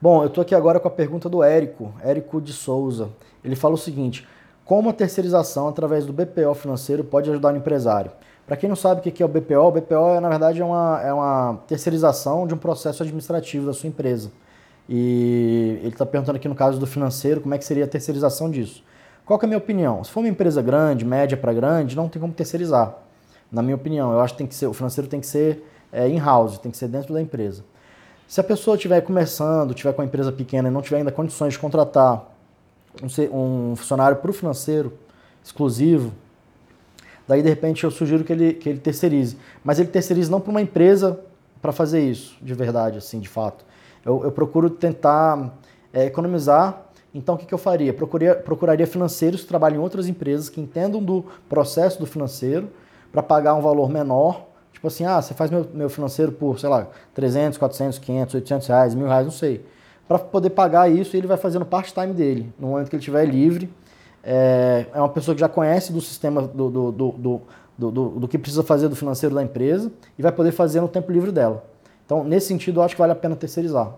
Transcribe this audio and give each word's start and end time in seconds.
Bom, 0.00 0.22
eu 0.22 0.28
estou 0.28 0.42
aqui 0.42 0.54
agora 0.54 0.78
com 0.78 0.86
a 0.86 0.90
pergunta 0.92 1.28
do 1.28 1.42
Érico, 1.42 1.92
Érico 2.04 2.40
de 2.40 2.52
Souza. 2.52 3.08
Ele 3.42 3.56
fala 3.56 3.74
o 3.74 3.78
seguinte: 3.78 4.24
como 4.64 4.90
a 4.90 4.92
terceirização 4.92 5.66
através 5.66 6.06
do 6.06 6.12
BPO 6.12 6.54
financeiro 6.54 7.02
pode 7.02 7.28
ajudar 7.28 7.52
o 7.52 7.56
empresário? 7.56 8.12
Para 8.46 8.56
quem 8.56 8.68
não 8.68 8.76
sabe 8.76 9.00
o 9.00 9.02
que 9.02 9.20
é 9.20 9.26
o 9.26 9.28
BPO, 9.28 9.56
o 9.56 9.72
BPO 9.72 10.20
na 10.22 10.28
verdade 10.28 10.62
é 10.62 10.64
uma, 10.64 11.00
é 11.02 11.12
uma 11.12 11.58
terceirização 11.66 12.46
de 12.46 12.54
um 12.54 12.56
processo 12.56 13.02
administrativo 13.02 13.66
da 13.66 13.72
sua 13.72 13.88
empresa. 13.88 14.30
E 14.88 15.80
ele 15.80 15.88
está 15.88 16.06
perguntando 16.06 16.36
aqui 16.36 16.46
no 16.46 16.54
caso 16.54 16.78
do 16.78 16.86
financeiro 16.86 17.40
como 17.40 17.52
é 17.54 17.58
que 17.58 17.64
seria 17.64 17.84
a 17.84 17.88
terceirização 17.88 18.48
disso. 18.48 18.84
Qual 19.26 19.38
é 19.42 19.44
a 19.44 19.48
minha 19.48 19.58
opinião? 19.58 20.04
Se 20.04 20.12
for 20.12 20.20
uma 20.20 20.28
empresa 20.28 20.62
grande, 20.62 21.04
média 21.04 21.36
para 21.36 21.52
grande, 21.52 21.96
não 21.96 22.08
tem 22.08 22.22
como 22.22 22.32
terceirizar. 22.32 22.94
Na 23.50 23.62
minha 23.62 23.74
opinião, 23.74 24.12
eu 24.12 24.20
acho 24.20 24.34
que 24.34 24.38
tem 24.38 24.46
que 24.46 24.54
ser, 24.54 24.68
o 24.68 24.72
financeiro 24.72 25.10
tem 25.10 25.18
que 25.18 25.26
ser 25.26 25.64
é, 25.92 26.08
in-house, 26.08 26.56
tem 26.58 26.70
que 26.70 26.78
ser 26.78 26.86
dentro 26.86 27.12
da 27.12 27.20
empresa. 27.20 27.64
Se 28.28 28.42
a 28.42 28.44
pessoa 28.44 28.76
estiver 28.76 29.00
começando, 29.00 29.70
estiver 29.70 29.90
com 29.94 30.02
uma 30.02 30.06
empresa 30.06 30.30
pequena 30.30 30.68
e 30.68 30.70
não 30.70 30.82
tiver 30.82 30.98
ainda 30.98 31.10
condições 31.10 31.54
de 31.54 31.58
contratar 31.58 32.30
um, 33.02 33.70
um 33.70 33.74
funcionário 33.74 34.18
para 34.18 34.30
o 34.30 34.34
financeiro 34.34 34.92
exclusivo, 35.42 36.12
daí 37.26 37.42
de 37.42 37.48
repente 37.48 37.84
eu 37.84 37.90
sugiro 37.90 38.22
que 38.24 38.32
ele, 38.34 38.52
que 38.52 38.68
ele 38.68 38.80
terceirize. 38.80 39.38
Mas 39.64 39.78
ele 39.78 39.88
terceirize 39.88 40.30
não 40.30 40.42
para 40.42 40.50
uma 40.50 40.60
empresa 40.60 41.18
para 41.62 41.72
fazer 41.72 42.02
isso, 42.02 42.36
de 42.42 42.52
verdade, 42.52 42.98
assim, 42.98 43.18
de 43.18 43.30
fato. 43.30 43.64
Eu, 44.04 44.22
eu 44.22 44.30
procuro 44.30 44.68
tentar 44.68 45.54
é, 45.90 46.04
economizar. 46.04 46.82
Então 47.14 47.34
o 47.34 47.38
que, 47.38 47.46
que 47.46 47.54
eu 47.54 47.58
faria? 47.58 47.94
Procuraria, 47.94 48.34
procuraria 48.34 48.86
financeiros 48.86 49.40
que 49.40 49.48
trabalham 49.48 49.78
em 49.78 49.82
outras 49.82 50.06
empresas 50.06 50.50
que 50.50 50.60
entendam 50.60 51.02
do 51.02 51.24
processo 51.48 51.98
do 51.98 52.04
financeiro 52.04 52.68
para 53.10 53.22
pagar 53.22 53.54
um 53.54 53.62
valor 53.62 53.88
menor 53.88 54.47
Tipo 54.78 54.86
assim, 54.86 55.04
ah, 55.04 55.20
você 55.20 55.34
faz 55.34 55.50
meu, 55.50 55.66
meu 55.74 55.90
financeiro 55.90 56.30
por, 56.30 56.60
sei 56.60 56.68
lá, 56.68 56.86
300, 57.12 57.58
400, 57.58 57.98
500, 57.98 58.34
800 58.36 58.68
reais, 58.68 58.94
mil 58.94 59.08
reais, 59.08 59.24
não 59.24 59.32
sei. 59.32 59.64
Para 60.06 60.20
poder 60.20 60.50
pagar 60.50 60.88
isso, 60.88 61.16
ele 61.16 61.26
vai 61.26 61.36
fazendo 61.36 61.66
part-time 61.66 62.12
dele. 62.12 62.52
No 62.56 62.68
momento 62.68 62.88
que 62.88 62.94
ele 62.94 63.00
estiver 63.00 63.24
livre, 63.24 63.68
é, 64.22 64.86
é 64.94 65.00
uma 65.00 65.08
pessoa 65.08 65.34
que 65.34 65.40
já 65.40 65.48
conhece 65.48 65.92
do 65.92 66.00
sistema 66.00 66.42
do, 66.42 66.70
do, 66.70 66.92
do, 66.92 67.12
do, 67.76 67.90
do, 67.90 68.08
do 68.20 68.28
que 68.28 68.38
precisa 68.38 68.62
fazer 68.62 68.86
do 68.86 68.94
financeiro 68.94 69.34
da 69.34 69.42
empresa 69.42 69.90
e 70.16 70.22
vai 70.22 70.30
poder 70.30 70.52
fazer 70.52 70.80
no 70.80 70.86
tempo 70.86 71.10
livre 71.10 71.32
dela. 71.32 71.64
Então, 72.06 72.22
nesse 72.22 72.46
sentido, 72.46 72.78
eu 72.78 72.84
acho 72.84 72.94
que 72.94 73.00
vale 73.00 73.10
a 73.10 73.16
pena 73.16 73.34
terceirizar. 73.34 73.92